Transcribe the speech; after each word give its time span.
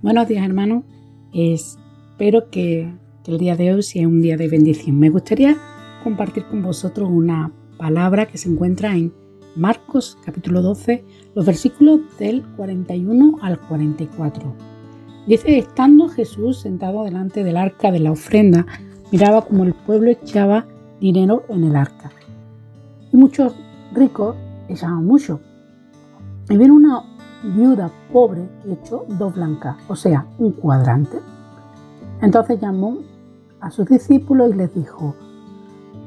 Buenos 0.00 0.26
días 0.26 0.44
hermanos, 0.44 0.84
espero 1.32 2.50
que, 2.50 2.92
el 3.26 3.38
día 3.38 3.54
de 3.54 3.72
hoy 3.72 3.82
sea 3.82 4.08
un 4.08 4.20
día 4.20 4.36
de 4.36 4.48
bendición. 4.48 4.98
Me 4.98 5.10
gustaría 5.10 5.56
compartir 6.02 6.44
con 6.46 6.62
vosotros 6.62 7.08
una 7.08 7.52
palabra 7.78 8.26
que 8.26 8.38
se 8.38 8.48
encuentra 8.48 8.96
en 8.96 9.12
Marcos 9.54 10.18
capítulo 10.24 10.60
12, 10.62 11.04
los 11.34 11.46
versículos 11.46 12.00
del 12.18 12.42
41 12.56 13.38
al 13.42 13.60
44. 13.60 14.54
Dice, 15.28 15.58
estando 15.58 16.08
Jesús 16.08 16.60
sentado 16.60 17.04
delante 17.04 17.44
del 17.44 17.56
arca 17.56 17.92
de 17.92 18.00
la 18.00 18.10
ofrenda, 18.10 18.66
miraba 19.12 19.44
como 19.44 19.62
el 19.62 19.74
pueblo 19.74 20.10
echaba 20.10 20.66
dinero 21.00 21.44
en 21.48 21.64
el 21.64 21.76
arca. 21.76 22.10
Y 23.12 23.16
muchos 23.16 23.54
ricos 23.94 24.34
echaban 24.68 25.04
mucho. 25.06 25.40
Y 26.50 26.56
vino 26.56 26.74
una 26.74 27.11
viuda 27.42 27.90
pobre 28.12 28.48
hecho 28.66 29.04
dos 29.08 29.34
blancas, 29.34 29.76
o 29.88 29.96
sea, 29.96 30.26
un 30.38 30.52
cuadrante. 30.52 31.18
Entonces 32.20 32.60
llamó 32.60 32.98
a 33.60 33.70
sus 33.70 33.86
discípulos 33.86 34.50
y 34.52 34.56
les 34.56 34.74
dijo, 34.74 35.14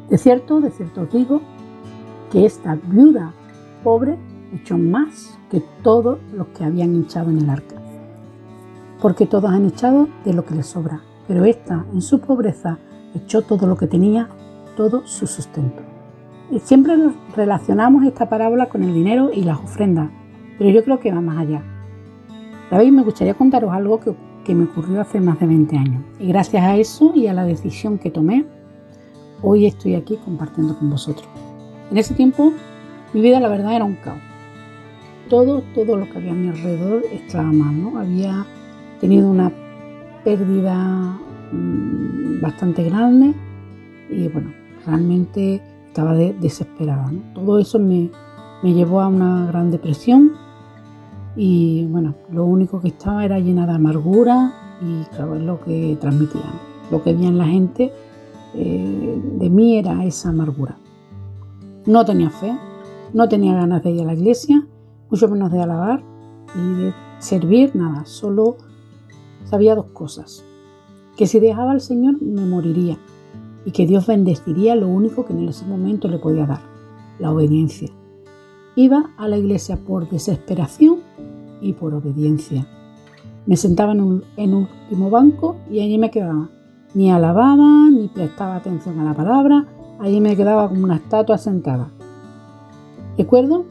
de 0.10 0.18
cierto, 0.18 0.62
de 0.62 0.72
cierto 0.72 1.02
os 1.02 1.12
digo, 1.12 1.42
que 2.32 2.46
esta 2.46 2.76
viuda 2.76 3.34
pobre 3.84 4.18
echó 4.54 4.78
más 4.78 5.38
que 5.50 5.64
todos 5.84 6.20
los 6.34 6.48
que 6.48 6.64
habían 6.64 6.96
echado 7.02 7.30
en 7.30 7.40
el 7.40 7.50
arca. 7.50 7.76
Porque 9.02 9.26
todos 9.26 9.52
han 9.52 9.66
echado 9.66 10.08
de 10.24 10.34
lo 10.34 10.46
que 10.46 10.56
les 10.56 10.68
sobra, 10.68 11.02
pero 11.28 11.46
esta, 11.46 11.86
en 11.94 12.02
su 12.02 12.20
pobreza, 12.20 12.78
echó 13.14 13.42
todo 13.42 13.68
lo 13.68 13.78
que 13.78 13.88
tenía, 13.88 14.30
todo 14.76 15.06
su 15.06 15.28
sustento. 15.28 15.82
Y 16.52 16.60
siempre 16.60 16.96
relacionamos 17.36 18.06
esta 18.06 18.30
parábola 18.30 18.68
con 18.68 18.84
el 18.84 18.94
dinero 18.94 19.32
y 19.34 19.44
las 19.44 19.60
ofrendas, 19.60 20.12
pero 20.58 20.70
yo 20.70 20.84
creo 20.84 21.00
que 21.00 21.12
va 21.12 21.22
más 21.22 21.38
allá. 21.38 21.64
Sabéis, 22.70 22.92
me 22.92 23.04
gustaría 23.04 23.34
contaros 23.34 23.72
algo 23.72 24.00
que, 24.00 24.14
que 24.44 24.56
me 24.56 24.66
ocurrió 24.66 25.02
hace 25.02 25.20
más 25.22 25.40
de 25.40 25.46
20 25.46 25.78
años. 25.78 26.04
Y 26.20 26.28
gracias 26.28 26.64
a 26.64 26.76
eso 26.76 27.12
y 27.16 27.28
a 27.28 27.34
la 27.34 27.44
decisión 27.44 27.98
que 27.98 28.10
tomé, 28.10 28.46
hoy 29.42 29.66
estoy 29.66 29.96
aquí 29.96 30.18
compartiendo 30.24 30.78
con 30.78 30.90
vosotros. 30.90 31.28
En 31.92 31.98
ese 31.98 32.14
tiempo, 32.14 32.54
mi 33.14 33.22
vida 33.22 33.40
la 33.40 33.50
verdad 33.50 33.76
era 33.76 33.86
un 33.86 33.96
caos. 33.96 34.20
Todo, 35.30 35.64
todo 35.74 35.98
lo 35.98 36.10
que 36.10 36.18
había 36.18 36.32
a 36.32 36.36
mi 36.36 36.50
alrededor 36.50 37.04
estaba 37.12 37.52
mal, 37.52 37.82
¿no? 37.82 38.00
Había 38.00 38.46
tenido 39.00 39.30
una 39.30 39.52
pérdida 40.24 41.20
mm, 41.52 42.42
bastante 42.42 42.84
grande 42.84 43.34
y 44.10 44.28
bueno, 44.28 44.52
realmente 44.86 45.62
estaba 45.88 46.14
desesperada. 46.14 47.12
¿no? 47.12 47.22
Todo 47.34 47.60
eso 47.60 47.80
me, 47.80 48.10
me 48.64 48.74
llevó 48.74 49.02
a 49.02 49.08
una 49.08 49.48
gran 49.48 49.72
depresión 49.72 50.34
y 51.36 51.86
bueno, 51.88 52.16
lo 52.32 52.46
único 52.46 52.80
que 52.80 52.90
estaba 52.90 53.26
era 53.26 53.40
llena 53.40 53.66
de 53.66 53.74
amargura 53.74 54.78
y 54.82 55.04
claro, 55.16 55.36
es 55.36 55.42
lo 55.42 55.60
que 55.62 55.98
transmitían. 56.00 56.54
Lo 56.92 57.04
que 57.04 57.14
veían 57.14 57.38
la 57.38 57.46
gente 57.46 57.92
eh, 58.54 59.22
de 59.40 59.50
mí 59.50 59.78
era 59.78 60.06
esa 60.06 60.30
amargura. 60.30 60.78
No 61.86 62.06
tenía 62.06 62.30
fe, 62.30 62.58
no 63.14 63.28
tenía 63.28 63.54
ganas 63.56 63.84
de 63.84 63.92
ir 63.92 64.02
a 64.02 64.06
la 64.06 64.14
iglesia, 64.14 64.66
mucho 65.10 65.28
menos 65.28 65.52
de 65.52 65.62
alabar 65.62 66.04
y 66.56 66.82
de 66.82 66.94
servir, 67.20 67.76
nada. 67.76 68.06
Solo 68.06 68.58
sabía 69.44 69.76
dos 69.76 69.88
cosas. 69.88 70.44
Que 71.18 71.28
si 71.28 71.40
dejaba 71.40 71.72
al 71.72 71.82
Señor 71.82 72.22
me 72.22 72.46
moriría 72.46 72.98
y 73.66 73.72
que 73.72 73.86
Dios 73.86 74.08
bendeciría 74.08 74.76
lo 74.76 74.88
único 74.88 75.26
que 75.26 75.34
en 75.34 75.48
ese 75.48 75.66
momento 75.66 76.08
le 76.08 76.20
podía 76.20 76.46
dar, 76.46 76.62
la 77.20 77.32
obediencia. 77.32 77.90
Iba 78.76 79.12
a 79.18 79.28
la 79.28 79.38
iglesia 79.38 79.78
por 79.78 80.10
desesperación 80.10 81.00
y 81.62 81.74
por 81.74 81.94
obediencia. 81.94 82.68
Me 83.46 83.58
sentaba 83.58 83.92
en 83.92 84.02
un, 84.02 84.24
último 84.38 85.10
banco 85.10 85.58
y 85.70 85.80
allí 85.80 85.98
me 85.98 86.10
quedaba. 86.12 86.50
Ni 86.94 87.12
alababa, 87.12 87.90
ni 87.92 88.08
prestaba 88.08 88.56
atención 88.56 89.00
a 89.00 89.04
la 89.04 89.14
palabra, 89.14 89.66
allí 90.00 90.20
me 90.20 90.36
quedaba 90.36 90.68
como 90.68 90.84
una 90.84 90.96
estatua 90.96 91.38
sentada. 91.38 91.92
Recuerdo 93.18 93.66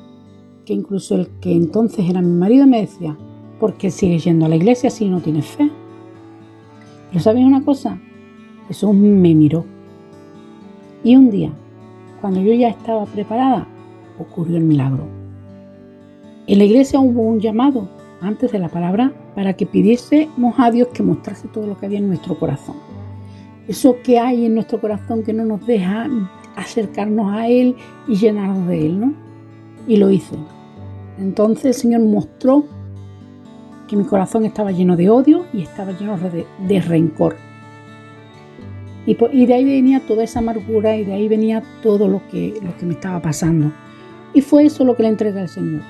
que 0.64 0.74
incluso 0.74 1.14
el 1.14 1.28
que 1.40 1.52
entonces 1.52 2.08
era 2.08 2.20
mi 2.20 2.32
marido 2.38 2.66
me 2.66 2.80
decía, 2.80 3.16
¿por 3.58 3.74
qué 3.74 3.90
sigues 3.90 4.24
yendo 4.24 4.46
a 4.46 4.48
la 4.48 4.56
iglesia 4.56 4.90
si 4.90 5.08
no 5.08 5.20
tienes 5.20 5.46
fe? 5.46 5.70
Pero 7.10 7.22
¿sabes 7.22 7.44
una 7.44 7.64
cosa? 7.64 7.98
Jesús 8.68 8.94
me 8.94 9.34
miró. 9.34 9.64
Y 11.02 11.16
un 11.16 11.30
día, 11.30 11.52
cuando 12.20 12.40
yo 12.40 12.54
ya 12.54 12.68
estaba 12.68 13.04
preparada, 13.06 13.66
ocurrió 14.18 14.56
el 14.56 14.64
milagro. 14.64 15.23
En 16.46 16.58
la 16.58 16.64
iglesia 16.64 17.00
hubo 17.00 17.22
un 17.22 17.40
llamado 17.40 17.88
antes 18.20 18.52
de 18.52 18.58
la 18.58 18.68
palabra 18.68 19.12
para 19.34 19.54
que 19.54 19.64
pidiésemos 19.64 20.54
a 20.58 20.70
Dios 20.70 20.88
que 20.88 21.02
mostrase 21.02 21.48
todo 21.48 21.66
lo 21.66 21.78
que 21.78 21.86
había 21.86 21.98
en 21.98 22.08
nuestro 22.08 22.38
corazón. 22.38 22.76
Eso 23.66 23.96
que 24.04 24.18
hay 24.18 24.44
en 24.44 24.54
nuestro 24.54 24.78
corazón 24.78 25.22
que 25.22 25.32
no 25.32 25.46
nos 25.46 25.66
deja 25.66 26.06
acercarnos 26.54 27.32
a 27.32 27.48
Él 27.48 27.76
y 28.06 28.16
llenarnos 28.16 28.68
de 28.68 28.86
Él, 28.86 29.00
¿no? 29.00 29.14
Y 29.88 29.96
lo 29.96 30.10
hice. 30.10 30.36
Entonces 31.18 31.64
el 31.64 31.74
Señor 31.74 32.02
mostró 32.02 32.66
que 33.88 33.96
mi 33.96 34.04
corazón 34.04 34.44
estaba 34.44 34.70
lleno 34.70 34.96
de 34.96 35.08
odio 35.08 35.46
y 35.50 35.62
estaba 35.62 35.92
lleno 35.92 36.18
de, 36.18 36.80
rencor. 36.82 37.36
Y, 39.06 39.16
y, 39.32 39.46
de 39.46 39.54
ahí 39.54 39.64
venía 39.64 40.06
toda 40.06 40.24
esa 40.24 40.40
amargura 40.40 40.94
y 40.94 41.06
de 41.06 41.14
ahí 41.14 41.26
venía 41.26 41.62
todo 41.82 42.06
lo 42.06 42.20
que, 42.28 42.58
lo 42.62 42.76
que 42.76 42.84
me 42.84 42.92
estaba 42.92 43.22
pasando. 43.22 43.72
Y 44.34 44.42
fue 44.42 44.66
eso 44.66 44.84
lo 44.84 44.94
que 44.94 45.04
le 45.04 45.08
entregué 45.08 45.40
al 45.40 45.48
Señor 45.48 45.80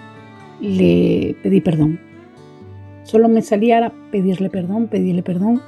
le 0.61 1.37
pedí 1.43 1.61
perdón. 1.61 2.01
Solo 3.05 3.29
me 3.29 3.43
salía 3.43 3.87
a 3.87 3.93
pedirle 4.11 4.51
perdón, 4.51 4.89
pedirle 4.89 5.23
perdón 5.23 5.61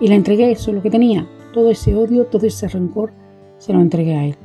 y 0.00 0.08
le 0.08 0.14
entregué 0.14 0.50
eso, 0.50 0.72
lo 0.72 0.82
que 0.82 0.90
tenía, 0.90 1.28
todo 1.52 1.70
ese 1.70 1.94
odio, 1.94 2.26
todo 2.26 2.46
ese 2.46 2.68
rencor, 2.68 3.12
se 3.58 3.72
lo 3.72 3.80
entregué 3.80 4.16
a 4.16 4.26
él. 4.26 4.36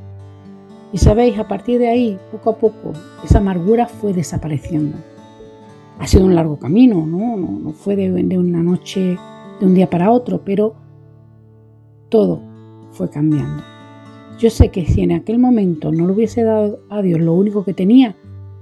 Y 0.91 0.97
sabéis, 0.97 1.37
a 1.39 1.47
partir 1.47 1.79
de 1.79 1.87
ahí, 1.87 2.17
poco 2.31 2.51
a 2.51 2.57
poco, 2.57 2.93
esa 3.23 3.39
amargura 3.39 3.87
fue 3.87 4.13
desapareciendo. 4.13 4.97
Ha 5.99 6.07
sido 6.07 6.25
un 6.25 6.35
largo 6.35 6.59
camino, 6.59 7.05
¿no? 7.05 7.37
No, 7.37 7.71
fue 7.71 7.95
de, 7.95 8.11
de 8.11 8.37
una 8.37 8.61
noche, 8.61 9.17
de 9.59 9.65
un 9.65 9.73
día 9.73 9.89
para 9.89 10.11
otro, 10.11 10.41
pero 10.43 10.75
todo 12.09 12.41
fue 12.91 13.09
cambiando. 13.09 13.63
Yo 14.37 14.49
sé 14.49 14.69
que 14.69 14.85
si 14.85 15.01
en 15.01 15.13
aquel 15.13 15.39
momento 15.39 15.91
no 15.91 16.05
le 16.05 16.13
hubiese 16.13 16.43
dado 16.43 16.79
a 16.89 17.01
Dios 17.01 17.21
lo 17.21 17.33
único 17.33 17.63
que 17.63 17.73
tenía, 17.73 18.15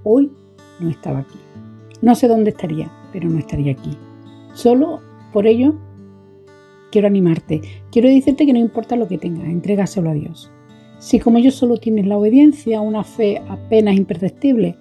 hoy 0.04 0.32
no 0.80 0.90
estaba 0.90 1.20
aquí. 1.20 1.40
No 2.02 2.16
sé 2.16 2.28
dónde 2.28 2.50
estaría, 2.50 2.92
pero 3.12 3.30
no 3.30 3.40
estaría 3.40 3.72
aquí. 3.72 3.98
Solo 4.54 5.02
por 5.32 5.48
ello 5.48 5.76
quiero 6.92 7.08
animarte. 7.08 7.62
Quiero 7.92 8.10
decirte 8.10 8.46
que 8.46 8.54
no 8.54 8.60
importa 8.60 8.96
lo 8.96 9.08
que 9.08 9.18
tengas, 9.18 9.46
entrégaselo 9.46 10.10
a 10.10 10.14
Dios. 10.14 10.52
Si 11.00 11.20
como 11.20 11.40
yo 11.40 11.52
solo 11.52 11.78
tienes 11.78 12.06
la 12.06 12.18
obediencia, 12.18 12.82
una 12.82 13.04
fe 13.04 13.42
apenas 13.50 13.96
imperceptible, 13.96 14.78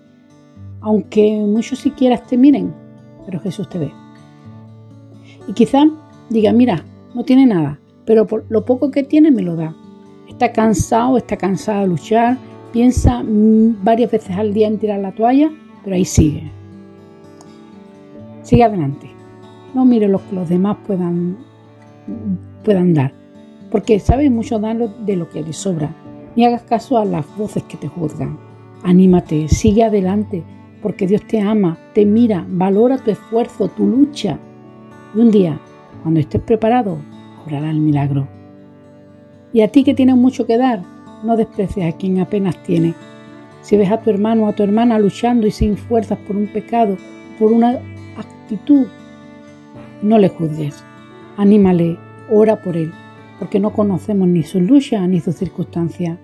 aunque 0.80 1.42
muchos 1.46 1.78
siquiera 1.78 2.18
te 2.18 2.36
miren, 2.36 2.74
pero 3.24 3.40
Jesús 3.40 3.68
te 3.68 3.78
ve. 3.78 3.92
Y 5.48 5.54
quizá 5.54 5.84
diga, 6.28 6.52
mira, 6.52 6.84
no 7.14 7.24
tiene 7.24 7.46
nada, 7.46 7.80
pero 8.04 8.26
por 8.26 8.44
lo 8.48 8.64
poco 8.64 8.90
que 8.90 9.02
tiene 9.02 9.30
me 9.30 9.42
lo 9.42 9.56
da. 9.56 9.74
Está 10.28 10.52
cansado, 10.52 11.16
está 11.16 11.36
cansado 11.36 11.80
de 11.80 11.86
luchar, 11.86 12.36
piensa 12.72 13.22
mm, 13.22 13.82
varias 13.82 14.10
veces 14.10 14.36
al 14.36 14.52
día 14.52 14.68
en 14.68 14.78
tirar 14.78 15.00
la 15.00 15.12
toalla 15.12 15.50
pero 15.82 15.96
ahí 15.96 16.04
sigue. 16.04 16.50
Sigue 18.42 18.64
adelante. 18.64 19.10
No 19.74 19.84
mire 19.84 20.08
lo 20.08 20.18
que 20.18 20.34
los 20.34 20.48
demás 20.48 20.76
puedan, 20.86 21.38
puedan 22.64 22.92
dar, 22.92 23.14
porque 23.70 23.98
sabes 24.00 24.30
mucho 24.30 24.58
dar 24.58 24.76
de 24.78 25.16
lo 25.16 25.28
que 25.30 25.42
les 25.42 25.56
sobra. 25.56 25.94
Ni 26.36 26.44
hagas 26.44 26.62
caso 26.62 26.98
a 26.98 27.04
las 27.04 27.26
voces 27.36 27.62
que 27.64 27.76
te 27.76 27.88
juzgan. 27.88 28.38
Anímate, 28.82 29.48
sigue 29.48 29.84
adelante, 29.84 30.42
porque 30.82 31.06
Dios 31.06 31.22
te 31.26 31.40
ama, 31.40 31.78
te 31.94 32.04
mira, 32.04 32.44
valora 32.48 32.98
tu 32.98 33.10
esfuerzo, 33.10 33.68
tu 33.68 33.86
lucha. 33.86 34.38
Y 35.14 35.20
un 35.20 35.30
día, 35.30 35.58
cuando 36.02 36.20
estés 36.20 36.42
preparado, 36.42 36.98
obrará 37.44 37.70
el 37.70 37.80
milagro. 37.80 38.26
Y 39.52 39.60
a 39.60 39.68
ti 39.68 39.84
que 39.84 39.94
tienes 39.94 40.16
mucho 40.16 40.46
que 40.46 40.58
dar, 40.58 40.82
no 41.22 41.36
desprecies 41.36 41.94
a 41.94 41.96
quien 41.96 42.20
apenas 42.20 42.62
tiene 42.62 42.94
si 43.62 43.76
ves 43.76 43.90
a 43.90 44.00
tu 44.00 44.10
hermano 44.10 44.44
o 44.44 44.48
a 44.48 44.52
tu 44.52 44.62
hermana 44.62 44.98
luchando 44.98 45.46
y 45.46 45.50
sin 45.50 45.76
fuerzas 45.76 46.18
por 46.18 46.36
un 46.36 46.48
pecado, 46.48 46.96
por 47.38 47.52
una 47.52 47.78
actitud, 48.16 48.86
no 50.02 50.18
le 50.18 50.28
juzgues. 50.28 50.84
Anímale, 51.36 51.96
ora 52.30 52.60
por 52.60 52.76
él, 52.76 52.92
porque 53.38 53.60
no 53.60 53.72
conocemos 53.72 54.28
ni 54.28 54.42
su 54.42 54.60
lucha 54.60 55.06
ni 55.06 55.20
sus 55.20 55.36
circunstancias. 55.36 56.18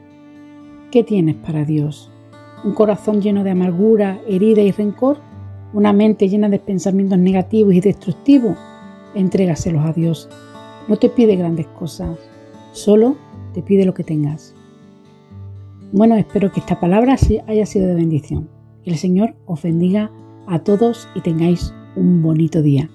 ¿Qué 0.91 1.05
tienes 1.05 1.37
para 1.37 1.65
Dios? 1.65 2.11
¿Un 2.65 2.75
corazón 2.75 3.23
lleno 3.23 3.45
de 3.45 3.51
amargura, 3.51 4.19
herida 4.27 4.63
y 4.63 4.73
rencor? 4.73 5.19
¿Una 5.73 5.93
mente 5.93 6.29
llena 6.29 6.49
de 6.49 6.59
pensamientos 6.59 7.19
negativos 7.19 7.73
y 7.75 7.81
destructivos? 7.81 8.59
Entrégaselos 9.15 9.85
a 9.85 9.93
Dios. 9.93 10.29
No 10.89 10.97
te 10.97 11.09
pide 11.09 11.37
grandes 11.37 11.67
cosas, 11.69 12.19
solo 12.73 13.17
te 13.55 13.63
pide 13.63 13.85
lo 13.85 13.95
que 13.95 14.03
tengas. 14.03 14.55
Bueno, 15.91 16.17
espero 16.17 16.53
que 16.53 16.61
esta 16.61 16.79
palabra 16.79 17.17
haya 17.47 17.67
sido 17.67 17.89
de 17.89 17.95
bendición. 17.95 18.51
Que 18.85 18.91
el 18.91 18.99
Señor 18.99 19.35
os 19.47 19.63
bendiga 19.63 20.11
a 20.47 20.59
todos 20.59 21.09
y 21.15 21.21
tengáis 21.23 21.73
un 21.97 22.23
bonito 22.23 22.61
día. 22.63 22.91